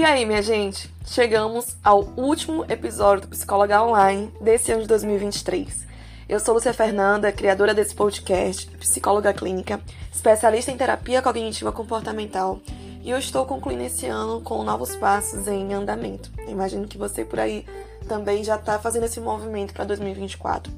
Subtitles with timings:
[0.00, 0.90] E aí, minha gente?
[1.04, 5.86] Chegamos ao último episódio do Psicóloga Online desse ano de 2023.
[6.26, 9.78] Eu sou Lúcia Fernanda, criadora desse podcast, psicóloga clínica,
[10.10, 12.60] especialista em terapia cognitiva comportamental,
[13.02, 16.32] e eu estou concluindo esse ano com novos passos em andamento.
[16.48, 17.66] Imagino que você por aí
[18.08, 20.72] também já está fazendo esse movimento para 2024.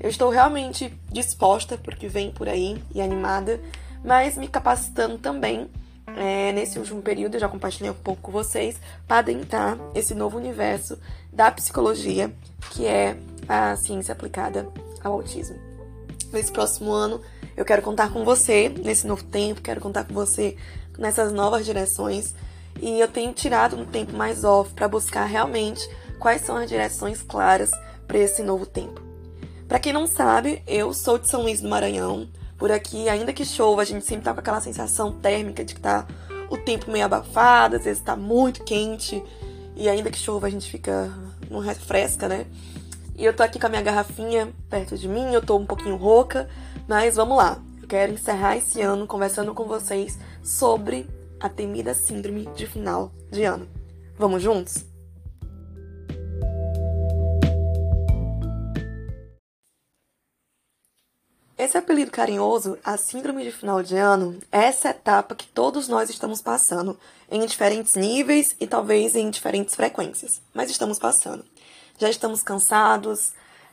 [0.00, 3.60] Eu estou realmente disposta porque vem por aí e animada,
[4.02, 5.70] mas me capacitando também
[6.06, 8.76] é, nesse último período, eu já compartilhei um pouco com vocês,
[9.06, 10.98] para adentrar esse novo universo
[11.32, 12.34] da psicologia,
[12.70, 13.16] que é
[13.48, 14.68] a ciência aplicada
[15.02, 15.56] ao autismo.
[16.32, 17.20] Nesse próximo ano,
[17.56, 20.56] eu quero contar com você nesse novo tempo, quero contar com você
[20.98, 22.34] nessas novas direções.
[22.80, 27.22] E eu tenho tirado um tempo mais off para buscar realmente quais são as direções
[27.22, 27.70] claras
[28.06, 29.00] para esse novo tempo.
[29.68, 32.28] Para quem não sabe, eu sou de São Luís do Maranhão,
[32.64, 35.82] por aqui, ainda que chova, a gente sempre tá com aquela sensação térmica de que
[35.82, 36.06] tá
[36.48, 39.22] o tempo meio abafado, às vezes tá muito quente.
[39.76, 41.12] E ainda que chova, a gente fica
[41.50, 42.46] não refresca, né?
[43.18, 45.96] E eu tô aqui com a minha garrafinha perto de mim, eu tô um pouquinho
[45.96, 46.48] rouca,
[46.88, 47.58] mas vamos lá.
[47.82, 51.06] Eu quero encerrar esse ano conversando com vocês sobre
[51.38, 53.68] a temida síndrome de final de ano.
[54.16, 54.86] Vamos juntos?
[61.64, 66.10] Esse apelido carinhoso, a síndrome de final de ano, é essa etapa que todos nós
[66.10, 66.94] estamos passando,
[67.30, 71.42] em diferentes níveis e talvez em diferentes frequências, mas estamos passando.
[71.96, 73.32] Já estamos cansados,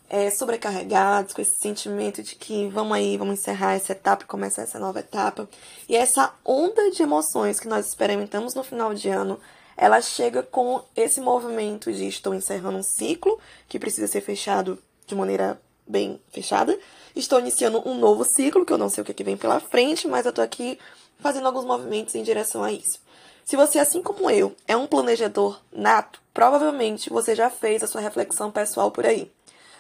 [0.10, 4.62] é, sobrecarregados com esse sentimento de que vamos aí, vamos encerrar essa etapa e começar
[4.62, 5.50] essa nova etapa.
[5.90, 9.38] E essa onda de emoções que nós experimentamos no final de ano,
[9.76, 15.14] ela chega com esse movimento de estou encerrando um ciclo que precisa ser fechado de
[15.14, 16.80] maneira bem fechada
[17.16, 20.08] Estou iniciando um novo ciclo, que eu não sei o que, que vem pela frente,
[20.08, 20.80] mas eu estou aqui
[21.20, 23.00] fazendo alguns movimentos em direção a isso.
[23.44, 28.02] Se você, assim como eu, é um planejador nato, provavelmente você já fez a sua
[28.02, 29.32] reflexão pessoal por aí,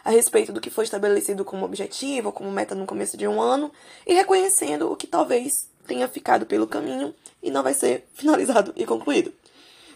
[0.03, 3.41] a respeito do que foi estabelecido como objetivo ou como meta no começo de um
[3.41, 3.71] ano,
[4.05, 8.85] e reconhecendo o que talvez tenha ficado pelo caminho e não vai ser finalizado e
[8.85, 9.31] concluído.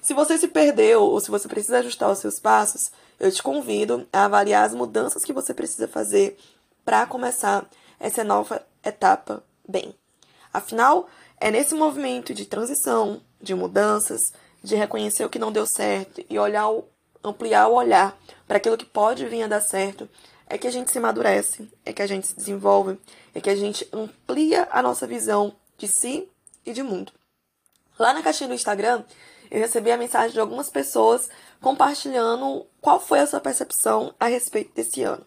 [0.02, 4.06] Se você se perdeu ou se você precisa ajustar os seus passos, eu te convido
[4.14, 6.38] a avaliar as mudanças que você precisa fazer
[6.86, 7.68] para começar
[8.00, 9.96] essa nova etapa bem.
[10.54, 11.10] Afinal,
[11.40, 14.32] é nesse movimento de transição, de mudanças,
[14.64, 16.70] de reconhecer o que não deu certo e olhar
[17.24, 18.16] ampliar o olhar
[18.48, 20.08] para aquilo que pode vir a dar certo,
[20.48, 23.00] é que a gente se amadurece, é que a gente se desenvolve,
[23.34, 26.30] é que a gente amplia a nossa visão de si
[26.64, 27.12] e de mundo.
[27.98, 29.04] Lá na caixinha do Instagram,
[29.50, 31.28] eu recebi a mensagem de algumas pessoas
[31.60, 35.26] compartilhando qual foi a sua percepção a respeito desse ano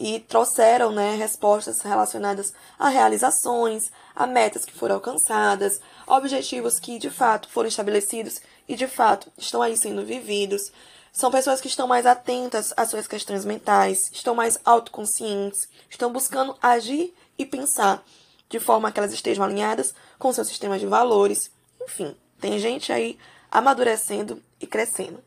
[0.00, 7.10] e trouxeram né, respostas relacionadas a realizações, a metas que foram alcançadas, objetivos que de
[7.10, 10.70] fato foram estabelecidos e de fato estão aí sendo vividos.
[11.12, 16.56] São pessoas que estão mais atentas às suas questões mentais, estão mais autoconscientes, estão buscando
[16.62, 18.04] agir e pensar
[18.48, 21.50] de forma que elas estejam alinhadas com seu sistema de valores.
[21.82, 23.18] Enfim, tem gente aí
[23.50, 25.20] amadurecendo e crescendo.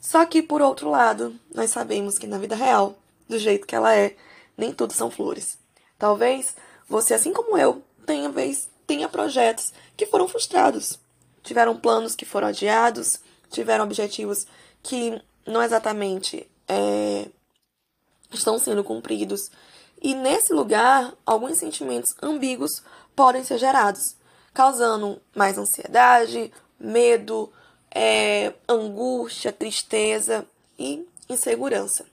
[0.00, 2.94] Só que, por outro lado, nós sabemos que na vida real
[3.28, 4.16] do jeito que ela é.
[4.56, 5.58] Nem tudo são flores.
[5.98, 6.56] Talvez
[6.88, 10.98] você, assim como eu, tenha, vez, tenha projetos que foram frustrados.
[11.42, 13.20] Tiveram planos que foram adiados,
[13.50, 14.46] tiveram objetivos
[14.82, 17.28] que não exatamente é,
[18.32, 19.50] estão sendo cumpridos.
[20.00, 22.82] E nesse lugar, alguns sentimentos ambíguos
[23.16, 24.16] podem ser gerados,
[24.52, 27.52] causando mais ansiedade, medo,
[27.90, 30.46] é, angústia, tristeza
[30.78, 32.04] e insegurança.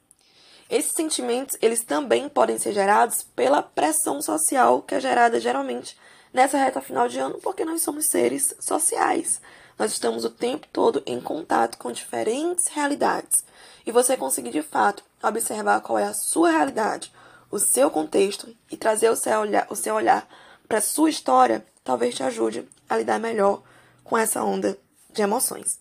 [0.71, 5.97] Esses sentimentos, eles também podem ser gerados pela pressão social que é gerada geralmente
[6.31, 9.41] nessa reta final de ano, porque nós somos seres sociais.
[9.77, 13.43] Nós estamos o tempo todo em contato com diferentes realidades.
[13.85, 17.11] E você conseguir de fato observar qual é a sua realidade,
[17.51, 20.25] o seu contexto e trazer o seu olhar, o seu olhar
[20.69, 23.61] para sua história, talvez te ajude a lidar melhor
[24.05, 24.77] com essa onda
[25.11, 25.80] de emoções.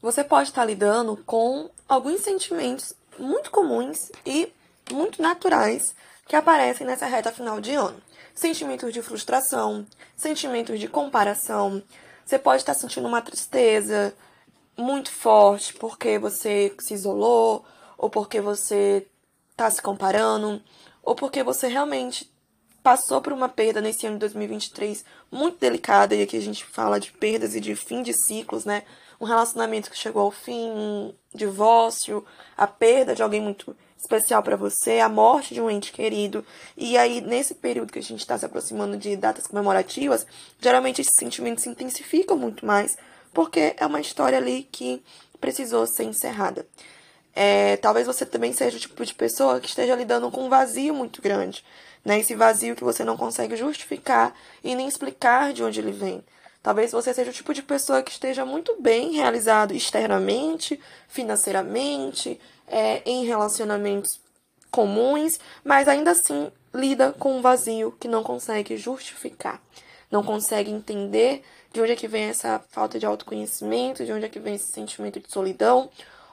[0.00, 4.52] Você pode estar lidando com alguns sentimentos muito comuns e
[4.90, 5.94] muito naturais
[6.26, 8.00] que aparecem nessa reta final de ano.
[8.34, 9.86] Sentimentos de frustração,
[10.16, 11.82] sentimentos de comparação.
[12.24, 14.14] Você pode estar sentindo uma tristeza
[14.76, 17.64] muito forte porque você se isolou,
[17.98, 19.06] ou porque você
[19.50, 20.62] está se comparando,
[21.02, 22.32] ou porque você realmente
[22.82, 26.98] passou por uma perda nesse ano de 2023 muito delicada, e aqui a gente fala
[26.98, 28.84] de perdas e de fim de ciclos, né?
[29.20, 32.24] Um relacionamento que chegou ao fim, um divórcio,
[32.56, 36.44] a perda de alguém muito especial para você, a morte de um ente querido.
[36.76, 40.26] E aí, nesse período que a gente está se aproximando de datas comemorativas,
[40.58, 42.96] geralmente esses sentimentos se intensificam muito mais,
[43.32, 45.02] porque é uma história ali que
[45.38, 46.66] precisou ser encerrada.
[47.34, 50.94] É, talvez você também seja o tipo de pessoa que esteja lidando com um vazio
[50.94, 51.64] muito grande,
[52.04, 52.18] né?
[52.18, 54.34] Esse vazio que você não consegue justificar
[54.64, 56.24] e nem explicar de onde ele vem.
[56.62, 60.78] Talvez você seja o tipo de pessoa que esteja muito bem realizado externamente,
[61.08, 64.20] financeiramente, é, em relacionamentos
[64.70, 69.60] comuns, mas ainda assim lida com um vazio que não consegue justificar,
[70.10, 71.42] não consegue entender
[71.72, 74.72] de onde é que vem essa falta de autoconhecimento, de onde é que vem esse
[74.72, 75.90] sentimento de solidão,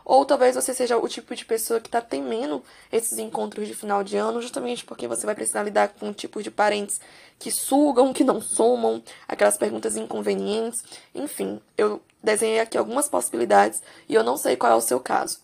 [0.09, 4.05] ou talvez você seja o tipo de pessoa que está temendo esses encontros de final
[4.05, 7.01] de ano, justamente porque você vai precisar lidar com um tipo de parentes
[7.37, 10.81] que sugam, que não somam, aquelas perguntas inconvenientes.
[11.13, 15.39] Enfim, eu desenhei aqui algumas possibilidades e eu não sei qual é o seu caso.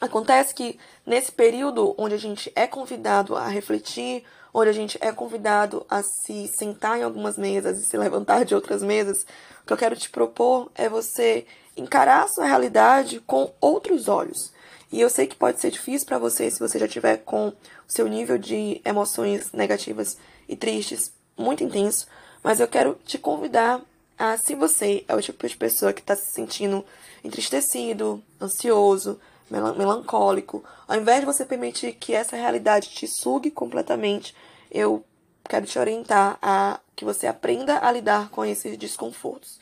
[0.00, 4.22] Acontece que nesse período onde a gente é convidado a refletir,
[4.54, 8.54] onde a gente é convidado a se sentar em algumas mesas e se levantar de
[8.54, 9.26] outras mesas,
[9.62, 11.44] o que eu quero te propor é você
[11.76, 14.52] encarar a sua realidade com outros olhos.
[14.90, 17.54] E eu sei que pode ser difícil para você se você já tiver com o
[17.88, 22.06] seu nível de emoções negativas e tristes muito intenso,
[22.42, 23.80] mas eu quero te convidar
[24.18, 26.84] a, se você é o tipo de pessoa que está se sentindo
[27.24, 29.18] entristecido, ansioso,
[29.50, 34.34] melancólico, ao invés de você permitir que essa realidade te sugue completamente,
[34.70, 35.04] eu
[35.48, 39.58] quero te orientar a que você aprenda a lidar com esses desconfortos.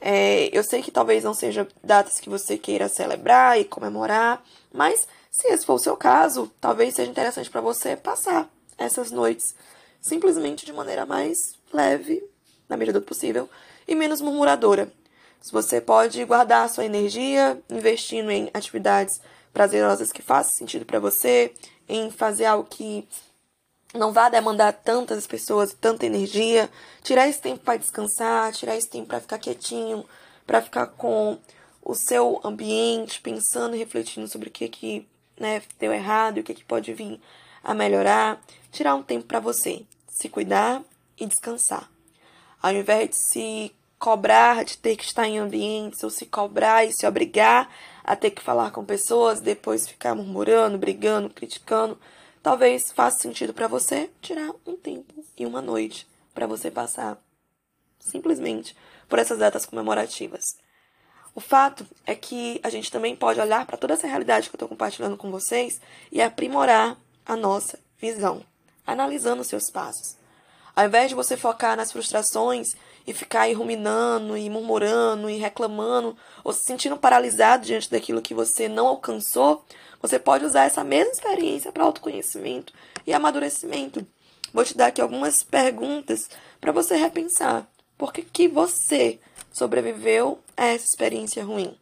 [0.00, 4.42] É, eu sei que talvez não sejam datas que você queira celebrar e comemorar,
[4.72, 8.48] mas se esse for o seu caso, talvez seja interessante para você passar
[8.78, 9.54] essas noites
[10.00, 11.36] simplesmente de maneira mais
[11.72, 12.24] leve,
[12.68, 13.48] na medida do possível,
[13.86, 14.90] e menos murmuradora.
[15.52, 19.20] Você pode guardar a sua energia investindo em atividades
[19.52, 21.52] prazerosas que façam sentido para você,
[21.88, 23.06] em fazer algo que
[23.94, 26.70] não vá demandar tantas pessoas, tanta energia.
[27.02, 30.04] Tirar esse tempo para descansar, tirar esse tempo para ficar quietinho,
[30.46, 31.38] para ficar com
[31.82, 35.08] o seu ambiente, pensando e refletindo sobre o que que
[35.38, 37.20] né, deu errado e o que, que pode vir
[37.64, 38.40] a melhorar.
[38.70, 40.82] Tirar um tempo para você, se cuidar
[41.18, 41.90] e descansar.
[42.62, 46.92] Ao invés de se cobrar de ter que estar em ambientes, ou se cobrar e
[46.92, 47.68] se obrigar
[48.04, 51.98] a ter que falar com pessoas, depois ficar murmurando, brigando, criticando
[52.42, 57.18] Talvez faça sentido para você tirar um tempo e uma noite para você passar
[57.98, 58.74] simplesmente
[59.08, 60.56] por essas datas comemorativas.
[61.34, 64.56] O fato é que a gente também pode olhar para toda essa realidade que eu
[64.56, 66.96] estou compartilhando com vocês e aprimorar
[67.26, 68.44] a nossa visão,
[68.86, 70.16] analisando os seus passos.
[70.80, 72.74] Ao invés de você focar nas frustrações
[73.06, 78.32] e ficar aí ruminando e murmurando e reclamando ou se sentindo paralisado diante daquilo que
[78.32, 79.62] você não alcançou,
[80.00, 82.72] você pode usar essa mesma experiência para autoconhecimento
[83.06, 84.06] e amadurecimento.
[84.54, 87.68] Vou te dar aqui algumas perguntas para você repensar.
[87.98, 89.20] Por que, que você
[89.52, 91.76] sobreviveu a essa experiência ruim?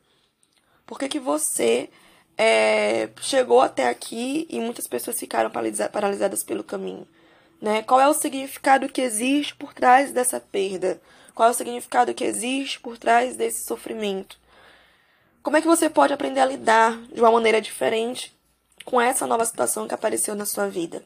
[0.85, 1.89] Por que, que você
[2.37, 5.53] é, chegou até aqui e muitas pessoas ficaram
[5.93, 7.07] paralisadas pelo caminho?
[7.61, 7.83] Né?
[7.83, 11.01] Qual é o significado que existe por trás dessa perda?
[11.35, 14.39] Qual é o significado que existe por trás desse sofrimento?
[15.43, 18.37] Como é que você pode aprender a lidar de uma maneira diferente
[18.85, 21.03] com essa nova situação que apareceu na sua vida?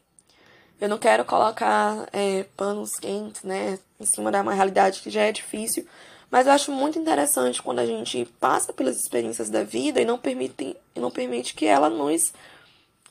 [0.81, 5.21] Eu não quero colocar é, panos quentes, né, em cima da uma realidade que já
[5.21, 5.87] é difícil,
[6.29, 10.17] mas eu acho muito interessante quando a gente passa pelas experiências da vida e não
[10.17, 12.33] permite, não permite que ela nos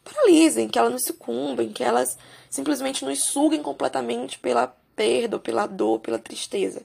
[0.04, 2.16] paralisem, que elas nos sucumbem, que elas
[2.50, 6.82] simplesmente nos suguem completamente pela perda, pela dor, pela tristeza.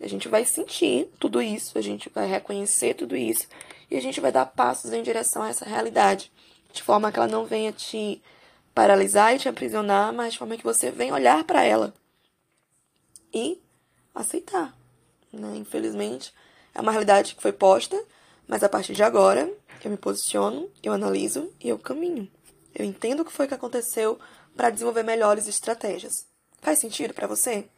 [0.00, 3.46] A gente vai sentir tudo isso, a gente vai reconhecer tudo isso
[3.90, 6.32] e a gente vai dar passos em direção a essa realidade,
[6.72, 8.22] de forma que ela não venha te
[8.74, 11.92] paralisar e te aprisionar, mas de forma que você venha olhar para ela
[13.32, 13.60] e
[14.14, 14.74] aceitar.
[15.32, 15.56] Né?
[15.56, 16.32] Infelizmente,
[16.74, 18.00] é uma realidade que foi posta,
[18.48, 19.52] mas a partir de agora
[19.84, 22.30] eu me posiciono, eu analiso e eu caminho.
[22.74, 24.18] Eu entendo o que foi que aconteceu
[24.56, 26.26] para desenvolver melhores estratégias.
[26.60, 27.68] Faz sentido para você?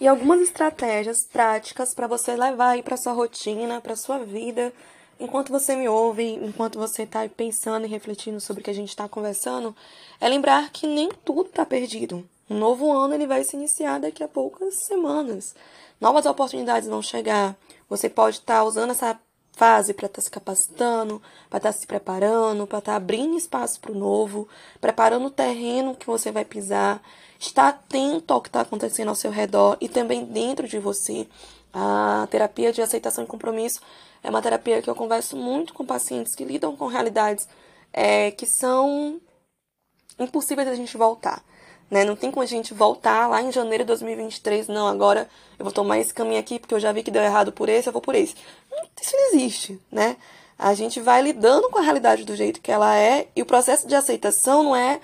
[0.00, 4.72] e algumas estratégias práticas para você levar aí para sua rotina, para sua vida,
[5.18, 8.90] enquanto você me ouve, enquanto você está pensando e refletindo sobre o que a gente
[8.90, 9.74] está conversando,
[10.20, 12.24] é lembrar que nem tudo está perdido.
[12.48, 15.54] Um novo ano ele vai se iniciar daqui a poucas semanas.
[16.00, 17.56] Novas oportunidades vão chegar.
[17.88, 19.18] Você pode estar tá usando essa
[19.52, 23.36] fase para estar tá se capacitando, para estar tá se preparando, para estar tá abrindo
[23.36, 24.46] espaço para o novo,
[24.80, 27.02] preparando o terreno que você vai pisar,
[27.38, 31.26] estar atento ao que está acontecendo ao seu redor e também dentro de você.
[31.72, 33.80] A terapia de aceitação e compromisso
[34.22, 37.48] é uma terapia que eu converso muito com pacientes que lidam com realidades
[37.92, 39.20] é, que são
[40.18, 41.42] impossíveis da gente voltar.
[41.90, 42.04] Né?
[42.04, 45.28] Não tem como a gente voltar lá em janeiro de 2023, não, agora
[45.58, 47.88] eu vou tomar esse caminho aqui porque eu já vi que deu errado por esse,
[47.88, 48.34] eu vou por esse.
[49.00, 50.16] Isso não existe, né?
[50.58, 53.86] A gente vai lidando com a realidade do jeito que ela é e o processo
[53.86, 55.00] de aceitação não é,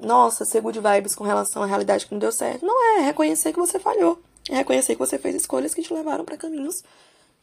[0.00, 2.64] nossa, ser good vibes com relação à realidade que não deu certo.
[2.64, 4.18] Não é, é reconhecer que você falhou.
[4.48, 6.82] É reconhecer que você fez escolhas que te levaram para caminhos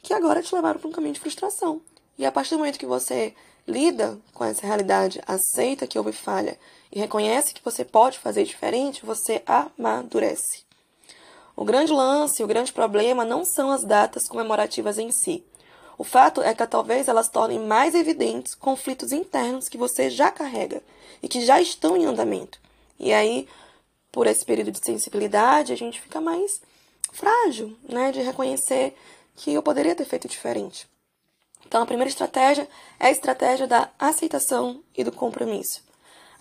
[0.01, 1.81] que agora te levaram para um caminho de frustração.
[2.19, 3.33] E a partir do momento que você
[3.65, 6.59] lida com essa realidade, aceita que houve falha
[6.91, 10.63] e reconhece que você pode fazer diferente, você amadurece.
[11.55, 15.45] O grande lance, o grande problema não são as datas comemorativas em si.
[15.97, 20.81] O fato é que talvez elas tornem mais evidentes conflitos internos que você já carrega
[21.23, 22.59] e que já estão em andamento.
[22.99, 23.47] E aí,
[24.11, 26.61] por esse período de sensibilidade, a gente fica mais
[27.13, 28.93] frágil, né, de reconhecer
[29.37, 30.85] que eu poderia ter feito diferente.
[31.65, 32.67] Então, a primeira estratégia
[32.99, 35.83] é a estratégia da aceitação e do compromisso.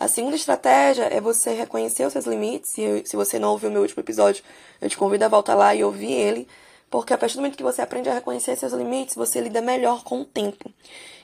[0.00, 2.78] A segunda estratégia é você reconhecer os seus limites.
[2.78, 4.44] E se você não ouviu o meu último episódio,
[4.80, 6.48] eu te convido a voltar lá e ouvir ele.
[6.88, 10.04] Porque a partir do momento que você aprende a reconhecer seus limites, você lida melhor
[10.04, 10.72] com o tempo.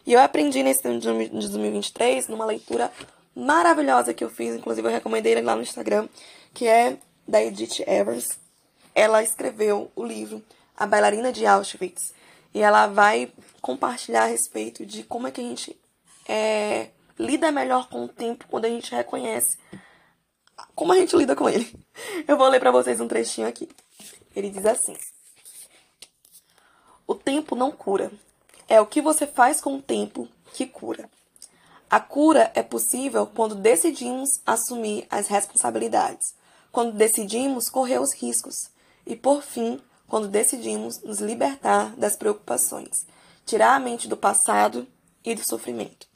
[0.04, 2.90] E eu aprendi nesse ano de 2023, numa leitura
[3.34, 6.08] maravilhosa que eu fiz, inclusive eu recomendei ele lá no Instagram,
[6.52, 8.38] que é da Edith Evans.
[8.94, 10.42] Ela escreveu o livro
[10.76, 12.12] A Bailarina de Auschwitz.
[12.52, 13.32] E ela vai
[13.64, 15.74] compartilhar a respeito de como é que a gente
[16.28, 19.56] é, lida melhor com o tempo quando a gente reconhece
[20.74, 21.74] como a gente lida com ele.
[22.28, 23.66] Eu vou ler para vocês um trechinho aqui.
[24.36, 24.94] Ele diz assim:
[27.06, 28.12] O tempo não cura.
[28.68, 31.08] É o que você faz com o tempo que cura.
[31.88, 36.34] A cura é possível quando decidimos assumir as responsabilidades,
[36.70, 38.68] quando decidimos correr os riscos
[39.06, 43.06] e, por fim, quando decidimos nos libertar das preocupações,
[43.44, 44.86] tirar a mente do passado
[45.24, 46.06] e do sofrimento.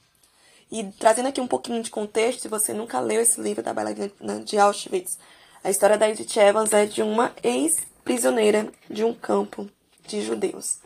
[0.71, 4.11] E trazendo aqui um pouquinho de contexto, se você nunca leu esse livro da bailarina
[4.45, 5.19] de Auschwitz,
[5.65, 9.69] a história da Edith Evans é de uma ex-prisioneira de um campo
[10.07, 10.79] de judeus.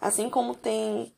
[0.00, 1.12] Assim como tem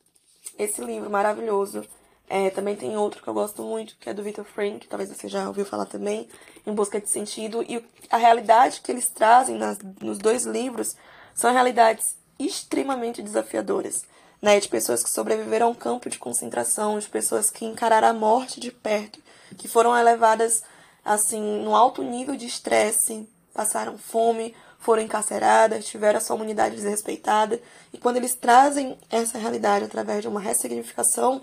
[0.58, 1.84] esse livro maravilhoso,
[2.28, 5.28] é, também tem outro que eu gosto muito, que é do Victor Frank, talvez você
[5.28, 6.28] já ouviu falar também,
[6.66, 7.62] Em Busca de Sentido.
[7.68, 10.96] E a realidade que eles trazem nas, nos dois livros
[11.34, 14.04] são realidades extremamente desafiadoras,
[14.44, 14.60] né?
[14.60, 18.60] De pessoas que sobreviveram a um campo de concentração, de pessoas que encararam a morte
[18.60, 19.18] de perto,
[19.56, 20.62] que foram elevadas
[21.02, 27.58] assim no alto nível de estresse, passaram fome, foram encarceradas, tiveram a sua imunidade desrespeitada.
[27.90, 31.40] E quando eles trazem essa realidade através de uma ressignificação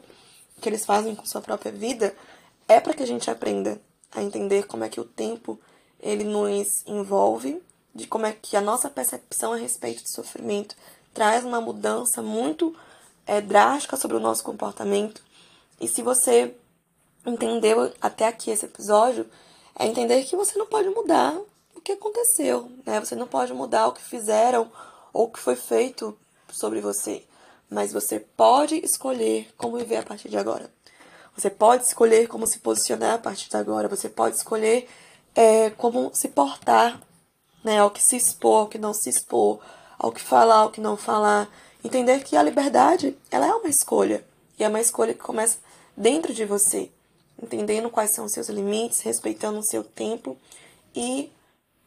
[0.62, 2.16] que eles fazem com sua própria vida,
[2.68, 3.82] é para que a gente aprenda
[4.12, 5.60] a entender como é que o tempo
[6.00, 7.64] ele nos envolve
[7.96, 10.76] de como é que a nossa percepção a respeito do sofrimento
[11.16, 12.76] traz uma mudança muito
[13.26, 15.22] é, drástica sobre o nosso comportamento.
[15.80, 16.56] E se você
[17.26, 19.30] entendeu até aqui esse episódio,
[19.78, 21.36] é entender que você não pode mudar
[21.76, 23.00] o que aconteceu, né?
[23.00, 24.72] Você não pode mudar o que fizeram
[25.14, 26.18] ou o que foi feito
[26.52, 27.24] sobre você,
[27.70, 30.72] mas você pode escolher como viver a partir de agora.
[31.36, 33.88] Você pode escolher como se posicionar a partir de agora.
[33.88, 34.88] Você pode escolher
[35.34, 37.02] é, como se portar
[37.64, 39.60] né, ao que se expor, ao que não se expor,
[39.98, 41.50] ao que falar, ao que não falar.
[41.84, 44.24] Entender que a liberdade, ela é uma escolha.
[44.60, 45.58] E é uma escolha que começa
[45.98, 46.92] dentro de você.
[47.42, 50.38] Entendendo quais são os seus limites, respeitando o seu tempo
[50.96, 51.32] e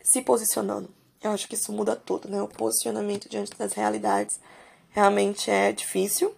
[0.02, 0.88] se posicionando.
[1.22, 2.42] Eu acho que isso muda tudo, né?
[2.42, 4.40] O posicionamento diante das realidades
[4.90, 6.34] realmente é difícil.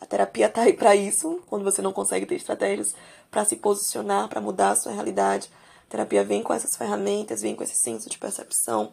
[0.00, 2.94] A terapia tá aí para isso, quando você não consegue ter estratégias
[3.30, 5.50] para se posicionar, para mudar a sua realidade,
[5.90, 8.92] terapia vem com essas ferramentas, vem com esse senso de percepção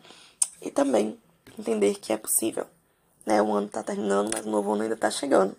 [0.62, 1.17] e também
[1.57, 2.65] entender que é possível.
[3.27, 3.41] Né?
[3.41, 5.53] O ano está terminando, mas o novo ano ainda está chegando.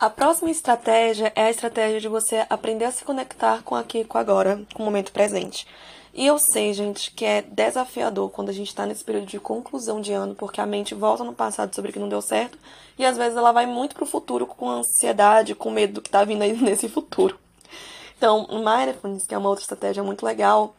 [0.00, 4.16] A próxima estratégia é a estratégia de você aprender a se conectar com aqui, com
[4.16, 5.66] agora, com o momento presente.
[6.14, 10.00] E eu sei, gente, que é desafiador quando a gente está nesse período de conclusão
[10.00, 12.58] de ano, porque a mente volta no passado sobre o que não deu certo,
[12.98, 16.24] e às vezes ela vai muito pro futuro com ansiedade, com medo do que tá
[16.24, 17.38] vindo aí nesse futuro.
[18.16, 20.74] Então, o mindfulness, que é uma outra estratégia muito legal,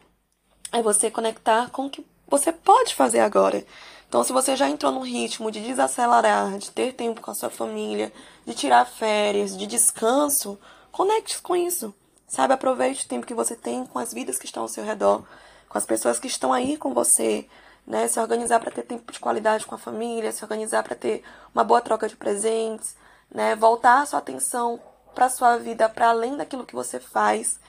[0.72, 2.04] é você conectar com o que
[2.38, 3.64] você pode fazer agora.
[4.08, 7.48] Então, se você já entrou no ritmo de desacelerar, de ter tempo com a sua
[7.48, 8.12] família,
[8.44, 10.58] de tirar férias, de descanso,
[10.90, 11.94] conecte com isso.
[12.26, 15.22] Sabe, aproveite o tempo que você tem com as vidas que estão ao seu redor,
[15.68, 17.46] com as pessoas que estão aí com você,
[17.86, 18.08] né?
[18.08, 21.22] Se organizar para ter tempo de qualidade com a família, se organizar para ter
[21.54, 22.96] uma boa troca de presentes,
[23.32, 23.54] né?
[23.54, 24.80] Voltar a sua atenção
[25.14, 27.60] para sua vida para além daquilo que você faz.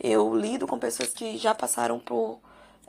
[0.00, 2.40] Eu lido com pessoas que já passaram por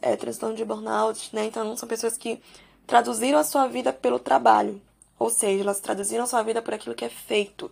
[0.02, 1.46] é, transtorno de burnout, né?
[1.46, 2.42] Então são pessoas que
[2.86, 4.82] traduziram a sua vida pelo trabalho,
[5.18, 7.72] ou seja, elas traduziram a sua vida por aquilo que é feito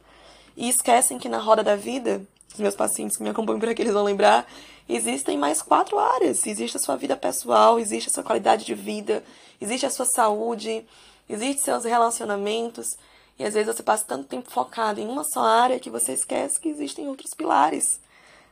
[0.56, 2.22] e esquecem que na roda da vida,
[2.53, 4.48] os meus pacientes que me acompanham por aqui eles vão lembrar,
[4.88, 6.46] existem mais quatro áreas.
[6.46, 9.24] Existe a sua vida pessoal, existe a sua qualidade de vida,
[9.60, 10.86] existe a sua saúde,
[11.27, 12.96] existe seus relacionamentos.
[13.38, 16.60] E às vezes você passa tanto tempo focado em uma só área que você esquece
[16.60, 18.00] que existem outros pilares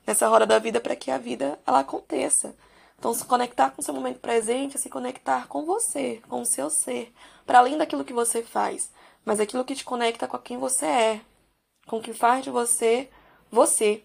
[0.05, 2.55] nessa roda da vida para que a vida ela aconteça.
[3.01, 6.45] Então, se conectar com o seu momento presente é se conectar com você, com o
[6.45, 7.11] seu ser,
[7.47, 8.91] para além daquilo que você faz,
[9.25, 11.21] mas aquilo que te conecta com quem você é,
[11.87, 13.09] com o que faz de você
[13.51, 14.03] você.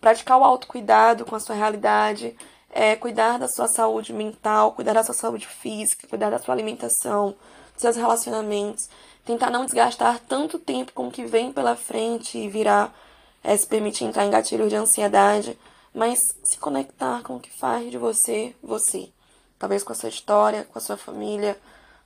[0.00, 2.36] Praticar o autocuidado com a sua realidade,
[2.70, 7.34] é, cuidar da sua saúde mental, cuidar da sua saúde física, cuidar da sua alimentação,
[7.72, 8.88] dos seus relacionamentos,
[9.24, 12.94] tentar não desgastar tanto tempo com o que vem pela frente e virar,
[13.42, 15.58] é, se permitir entrar em gatilho de ansiedade,
[15.94, 19.10] mas se conectar com o que faz de você você.
[19.58, 21.58] Talvez com a sua história, com a sua família,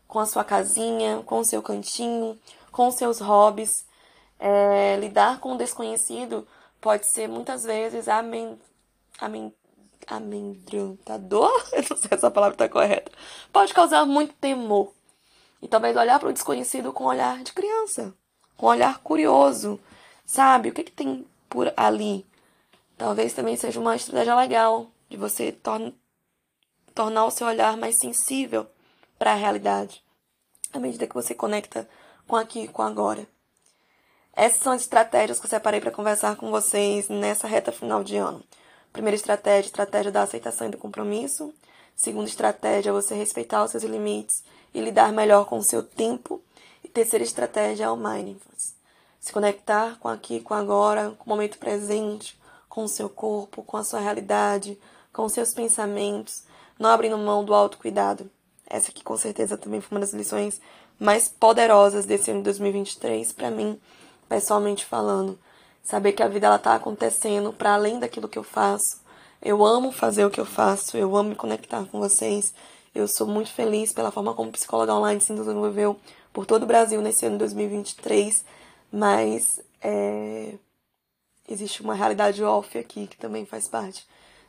[0.06, 2.38] com a sua casinha, com o seu cantinho,
[2.70, 3.70] com os seus hobbies.
[4.38, 6.46] É, lidar com o desconhecido
[6.80, 8.58] pode ser muitas vezes amen,
[9.18, 9.52] amen,
[10.06, 11.50] amedrontador.
[11.72, 13.10] Eu não sei se essa palavra está correta.
[13.50, 14.92] Pode causar muito temor.
[15.60, 18.14] E talvez olhar para o desconhecido com um olhar de criança,
[18.56, 19.80] com um olhar curioso,
[20.24, 20.68] sabe?
[20.68, 22.24] O que, que tem por ali?
[22.98, 25.94] Talvez também seja uma estratégia legal de você tor
[26.92, 28.66] tornar o seu olhar mais sensível
[29.16, 30.02] para a realidade,
[30.72, 31.88] à medida que você conecta
[32.26, 33.24] com aqui e com agora.
[34.34, 38.16] Essas são as estratégias que eu separei para conversar com vocês nessa reta final de
[38.16, 38.42] ano.
[38.92, 41.54] Primeira estratégia, estratégia da aceitação e do compromisso.
[41.94, 44.42] Segunda estratégia, você respeitar os seus limites
[44.74, 46.42] e lidar melhor com o seu tempo.
[46.82, 48.74] E terceira estratégia é o mindfulness.
[49.18, 52.37] Se conectar com aqui, com agora, com o momento presente,
[52.78, 54.78] com o seu corpo, com a sua realidade,
[55.12, 56.44] com os seus pensamentos,
[56.78, 58.30] não abrindo mão do autocuidado.
[58.70, 60.60] Essa aqui com certeza também foi uma das lições
[60.96, 63.80] mais poderosas desse ano de 2023 para mim,
[64.28, 65.36] pessoalmente falando.
[65.82, 69.00] Saber que a vida ela tá acontecendo para além daquilo que eu faço.
[69.42, 72.54] Eu amo fazer o que eu faço, eu amo me conectar com vocês.
[72.94, 75.98] Eu sou muito feliz pela forma como Psicóloga Online se desenvolveu
[76.32, 78.44] por todo o Brasil nesse ano de 2023,
[78.92, 80.54] mas é,
[81.48, 84.06] existe uma realidade off aqui que também faz parte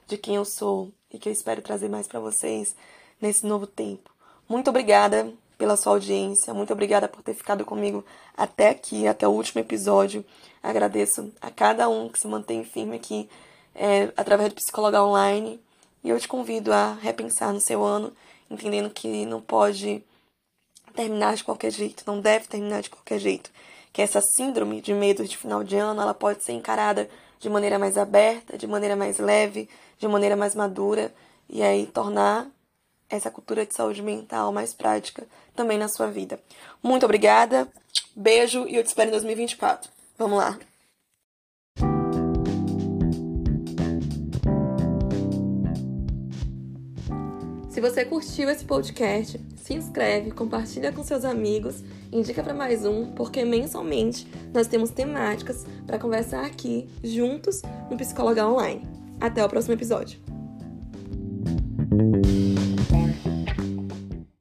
[0.07, 2.75] de quem eu sou e que eu espero trazer mais para vocês
[3.21, 4.09] nesse novo tempo.
[4.47, 8.03] Muito obrigada pela sua audiência, muito obrigada por ter ficado comigo
[8.35, 10.25] até aqui, até o último episódio.
[10.61, 13.29] Agradeço a cada um que se mantém firme aqui
[13.75, 15.59] é, através do Psicóloga Online
[16.03, 18.13] e eu te convido a repensar no seu ano,
[18.49, 20.03] entendendo que não pode
[20.95, 23.51] terminar de qualquer jeito, não deve terminar de qualquer jeito
[23.99, 27.77] que essa síndrome de medo de final de ano ela pode ser encarada de maneira
[27.77, 31.13] mais aberta, de maneira mais leve, de maneira mais madura
[31.49, 32.47] e aí tornar
[33.09, 36.39] essa cultura de saúde mental mais prática também na sua vida.
[36.81, 37.67] Muito obrigada,
[38.15, 39.91] beijo e eu te espero em 2024.
[40.17, 40.68] Vamos lá!
[47.79, 53.13] Se você curtiu esse podcast, se inscreve, compartilha com seus amigos, indica para mais um,
[53.13, 58.85] porque mensalmente nós temos temáticas para conversar aqui juntos no Psicóloga Online.
[59.21, 60.19] Até o próximo episódio.